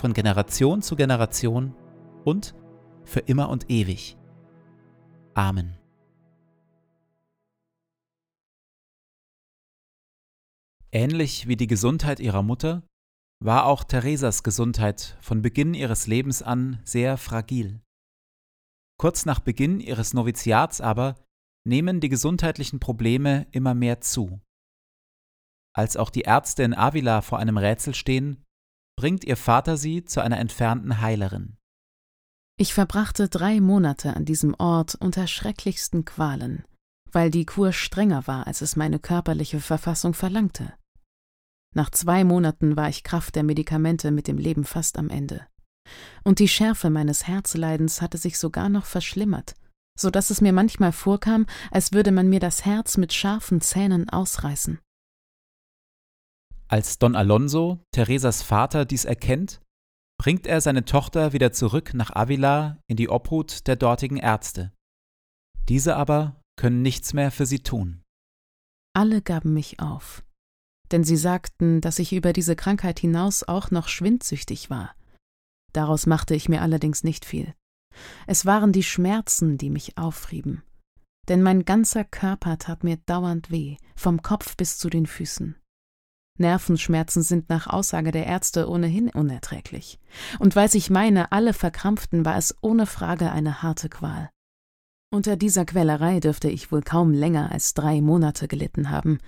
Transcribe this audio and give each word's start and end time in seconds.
von 0.00 0.14
Generation 0.14 0.80
zu 0.80 0.96
Generation 0.96 1.74
und 2.24 2.54
für 3.04 3.20
immer 3.20 3.50
und 3.50 3.70
ewig. 3.70 4.16
Amen. 5.34 5.76
Ähnlich 10.90 11.46
wie 11.46 11.56
die 11.56 11.66
Gesundheit 11.66 12.18
ihrer 12.18 12.42
Mutter 12.42 12.82
war 13.44 13.66
auch 13.66 13.84
Theresas 13.84 14.42
Gesundheit 14.42 15.16
von 15.20 15.42
Beginn 15.42 15.74
ihres 15.74 16.06
Lebens 16.06 16.42
an 16.42 16.80
sehr 16.84 17.16
fragil. 17.16 17.80
Kurz 18.98 19.24
nach 19.24 19.40
Beginn 19.40 19.80
ihres 19.80 20.14
Noviziats 20.14 20.80
aber 20.80 21.14
nehmen 21.64 22.00
die 22.00 22.08
gesundheitlichen 22.08 22.80
Probleme 22.80 23.46
immer 23.52 23.74
mehr 23.74 24.00
zu. 24.00 24.40
Als 25.74 25.96
auch 25.96 26.10
die 26.10 26.22
Ärzte 26.22 26.62
in 26.62 26.74
Avila 26.74 27.22
vor 27.22 27.38
einem 27.38 27.56
Rätsel 27.56 27.94
stehen, 27.94 28.44
bringt 29.00 29.24
ihr 29.24 29.38
Vater 29.38 29.78
sie 29.78 30.04
zu 30.04 30.20
einer 30.20 30.38
entfernten 30.38 31.00
Heilerin. 31.00 31.56
Ich 32.58 32.74
verbrachte 32.74 33.30
drei 33.30 33.58
Monate 33.58 34.14
an 34.14 34.26
diesem 34.26 34.54
Ort 34.58 34.94
unter 34.94 35.26
schrecklichsten 35.26 36.04
Qualen, 36.04 36.66
weil 37.10 37.30
die 37.30 37.46
Kur 37.46 37.72
strenger 37.72 38.26
war, 38.26 38.46
als 38.46 38.60
es 38.60 38.76
meine 38.76 38.98
körperliche 38.98 39.58
Verfassung 39.58 40.12
verlangte. 40.12 40.74
Nach 41.74 41.88
zwei 41.88 42.24
Monaten 42.24 42.76
war 42.76 42.90
ich 42.90 43.02
Kraft 43.02 43.36
der 43.36 43.42
Medikamente 43.42 44.10
mit 44.10 44.28
dem 44.28 44.36
Leben 44.36 44.64
fast 44.64 44.98
am 44.98 45.08
Ende. 45.08 45.46
Und 46.22 46.38
die 46.38 46.48
Schärfe 46.48 46.90
meines 46.90 47.26
Herzleidens 47.26 48.02
hatte 48.02 48.18
sich 48.18 48.36
sogar 48.36 48.68
noch 48.68 48.84
verschlimmert, 48.84 49.54
so 49.98 50.10
dass 50.10 50.28
es 50.28 50.42
mir 50.42 50.52
manchmal 50.52 50.92
vorkam, 50.92 51.46
als 51.70 51.94
würde 51.94 52.12
man 52.12 52.28
mir 52.28 52.40
das 52.40 52.66
Herz 52.66 52.98
mit 52.98 53.14
scharfen 53.14 53.62
Zähnen 53.62 54.10
ausreißen. 54.10 54.78
Als 56.70 57.00
Don 57.00 57.16
Alonso, 57.16 57.84
Theresas 57.90 58.42
Vater, 58.42 58.84
dies 58.84 59.04
erkennt, 59.04 59.60
bringt 60.20 60.46
er 60.46 60.60
seine 60.60 60.84
Tochter 60.84 61.32
wieder 61.32 61.50
zurück 61.50 61.94
nach 61.94 62.14
Avila 62.14 62.78
in 62.86 62.96
die 62.96 63.08
Obhut 63.08 63.66
der 63.66 63.74
dortigen 63.74 64.18
Ärzte. 64.18 64.72
Diese 65.68 65.96
aber 65.96 66.40
können 66.54 66.80
nichts 66.80 67.12
mehr 67.12 67.32
für 67.32 67.44
sie 67.44 67.64
tun. 67.64 68.04
Alle 68.94 69.20
gaben 69.20 69.52
mich 69.52 69.80
auf, 69.80 70.22
denn 70.92 71.02
sie 71.02 71.16
sagten, 71.16 71.80
dass 71.80 71.98
ich 71.98 72.12
über 72.12 72.32
diese 72.32 72.54
Krankheit 72.54 73.00
hinaus 73.00 73.42
auch 73.42 73.72
noch 73.72 73.88
schwindsüchtig 73.88 74.70
war. 74.70 74.94
Daraus 75.72 76.06
machte 76.06 76.36
ich 76.36 76.48
mir 76.48 76.62
allerdings 76.62 77.02
nicht 77.02 77.24
viel. 77.24 77.52
Es 78.28 78.46
waren 78.46 78.70
die 78.70 78.84
Schmerzen, 78.84 79.58
die 79.58 79.70
mich 79.70 79.98
aufrieben, 79.98 80.62
denn 81.28 81.42
mein 81.42 81.64
ganzer 81.64 82.04
Körper 82.04 82.58
tat 82.58 82.84
mir 82.84 82.98
dauernd 83.06 83.50
weh, 83.50 83.76
vom 83.96 84.22
Kopf 84.22 84.56
bis 84.56 84.78
zu 84.78 84.88
den 84.88 85.06
Füßen. 85.06 85.59
Nervenschmerzen 86.40 87.22
sind 87.22 87.48
nach 87.48 87.66
Aussage 87.66 88.10
der 88.10 88.26
Ärzte 88.26 88.68
ohnehin 88.68 89.10
unerträglich. 89.10 90.00
Und 90.38 90.56
weiß 90.56 90.74
ich 90.74 90.90
meine, 90.90 91.30
alle 91.32 91.52
verkrampften, 91.52 92.24
war 92.24 92.36
es 92.36 92.56
ohne 92.62 92.86
Frage 92.86 93.30
eine 93.30 93.62
harte 93.62 93.88
Qual. 93.88 94.30
Unter 95.12 95.36
dieser 95.36 95.64
Quälerei 95.64 96.20
dürfte 96.20 96.48
ich 96.48 96.72
wohl 96.72 96.82
kaum 96.82 97.12
länger 97.12 97.50
als 97.52 97.74
drei 97.74 98.00
Monate 98.00 98.48
gelitten 98.48 98.90
haben, 98.90 99.18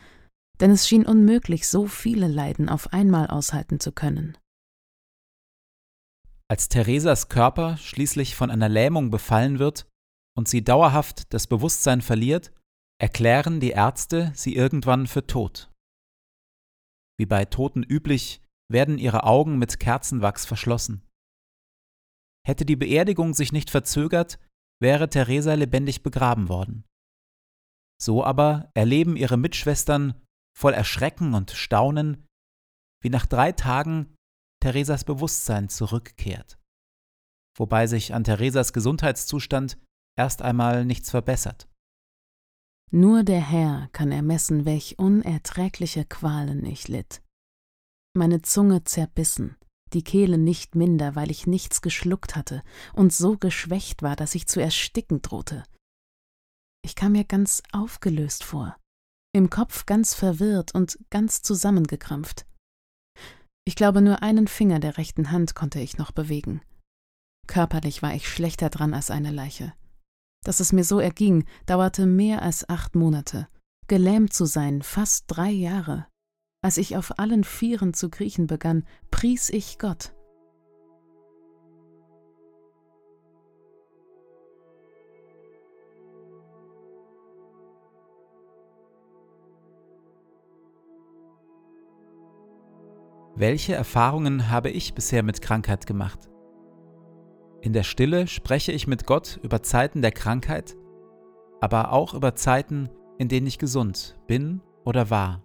denn 0.61 0.71
es 0.71 0.89
schien 0.89 1.07
unmöglich, 1.07 1.69
so 1.69 1.87
viele 1.87 2.29
Leiden 2.29 2.69
auf 2.69 2.93
einmal 2.93 3.27
aushalten 3.27 3.81
zu 3.81 3.93
können. 3.93 4.39
Als 6.49 6.69
Theresas 6.69 7.29
Körper 7.29 7.79
schließlich 7.79 8.37
von 8.37 8.51
einer 8.51 8.69
Lähmung 8.69 9.11
befallen 9.11 9.59
wird 9.59 9.87
und 10.37 10.49
sie 10.49 10.63
dauerhaft 10.63 11.33
das 11.33 11.47
Bewusstsein 11.47 12.01
verliert, 12.01 12.53
erklären 13.01 13.59
die 13.59 13.71
Ärzte 13.71 14.31
sie 14.35 14.55
irgendwann 14.55 15.07
für 15.07 15.27
tot. 15.27 15.72
Wie 17.23 17.27
bei 17.27 17.45
Toten 17.45 17.85
üblich, 17.85 18.43
werden 18.69 18.99
ihre 18.99 19.23
Augen 19.23 19.57
mit 19.57 19.79
Kerzenwachs 19.79 20.45
verschlossen. 20.45 21.09
Hätte 22.45 22.65
die 22.65 22.75
Beerdigung 22.75 23.33
sich 23.33 23.53
nicht 23.53 23.71
verzögert, 23.71 24.41
wäre 24.81 25.09
Theresa 25.09 25.55
lebendig 25.55 26.03
begraben 26.03 26.49
worden. 26.49 26.85
So 28.03 28.25
aber 28.25 28.73
erleben 28.75 29.15
ihre 29.15 29.37
Mitschwestern 29.37 30.21
voll 30.59 30.73
Erschrecken 30.73 31.35
und 31.35 31.53
Staunen, 31.53 32.27
wie 33.01 33.11
nach 33.11 33.27
drei 33.27 33.53
Tagen 33.53 34.17
Theresas 34.61 35.05
Bewusstsein 35.05 35.69
zurückkehrt, 35.69 36.59
wobei 37.57 37.87
sich 37.87 38.15
an 38.15 38.25
Theresas 38.25 38.73
Gesundheitszustand 38.73 39.79
erst 40.19 40.43
einmal 40.43 40.85
nichts 40.85 41.11
verbessert. 41.13 41.69
Nur 42.95 43.23
der 43.23 43.41
Herr 43.41 43.89
kann 43.93 44.13
ermessen, 44.13 44.67
welch 44.67 44.99
unerträgliche 44.99 46.05
Qualen 46.05 46.67
ich 46.67 46.89
litt. 46.89 47.23
Meine 48.15 48.43
Zunge 48.43 48.85
zerbissen, 48.85 49.57
die 49.95 50.05
Kehle 50.05 50.37
nicht 50.37 50.75
minder, 50.75 51.15
weil 51.15 51.31
ich 51.31 51.47
nichts 51.47 51.81
geschluckt 51.81 52.37
hatte 52.37 52.63
und 52.93 53.11
so 53.11 53.39
geschwächt 53.39 54.03
war, 54.03 54.15
dass 54.15 54.35
ich 54.35 54.47
zu 54.47 54.61
ersticken 54.61 55.23
drohte. 55.23 55.65
Ich 56.85 56.95
kam 56.95 57.13
mir 57.13 57.25
ganz 57.25 57.63
aufgelöst 57.73 58.45
vor, 58.45 58.77
im 59.35 59.49
Kopf 59.49 59.87
ganz 59.87 60.13
verwirrt 60.13 60.75
und 60.75 60.99
ganz 61.09 61.41
zusammengekrampft. 61.41 62.45
Ich 63.65 63.75
glaube, 63.75 64.03
nur 64.03 64.23
einen 64.23 64.49
Finger 64.49 64.81
der 64.81 64.99
rechten 64.99 65.31
Hand 65.31 65.55
konnte 65.55 65.81
ich 65.81 65.97
noch 65.97 66.13
bewegen. 66.13 66.61
Körperlich 67.47 68.03
war 68.03 68.15
ich 68.15 68.29
schlechter 68.29 68.69
dran 68.69 68.93
als 68.93 69.11
eine 69.11 69.31
Leiche. 69.31 69.73
Dass 70.45 70.61
es 70.61 70.73
mir 70.73 70.85
so 70.85 70.99
erging, 70.99 71.45
dauerte 71.67 72.07
mehr 72.07 72.43
als 72.43 72.69
acht 72.69 72.97
Monate. 72.97 73.47
Gelähmt 73.87 74.33
zu 74.33 74.45
sein, 74.45 74.83
fast 74.83 75.25
drei 75.29 75.51
Jahre. 75.51 76.07
Als 76.63 76.77
ich 76.77 76.97
auf 76.97 77.19
allen 77.19 77.45
Vieren 77.45 77.95
zu 77.95 78.09
kriechen 78.09 78.47
begann, 78.47 78.85
pries 79.11 79.51
ich 79.51 79.79
Gott. 79.79 80.15
Welche 93.35 93.75
Erfahrungen 93.75 94.51
habe 94.51 94.71
ich 94.71 94.95
bisher 94.95 95.23
mit 95.23 95.43
Krankheit 95.43 95.87
gemacht? 95.87 96.32
In 97.63 97.73
der 97.73 97.85
Stille 97.85 98.27
spreche 98.27 98.73
ich 98.73 98.89
mit 98.89 99.07
Gott 99.07 99.39
über 99.45 99.63
Zeiten 99.63 100.03
der 100.03 100.11
Krankheit, 100.11 100.77
aber 101.61 101.93
auch 101.93 102.13
über 102.13 102.35
Zeiten, 102.35 102.89
in 103.19 103.29
denen 103.29 103.47
ich 103.47 103.59
gesund 103.59 104.19
bin 104.27 104.61
oder 104.85 105.11
war. 105.11 105.45